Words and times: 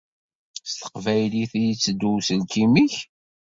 S 0.69 0.71
teqbaylit 0.79 1.53
i 1.61 1.61
iteddu 1.71 2.09
uselkim-ik? 2.17 2.93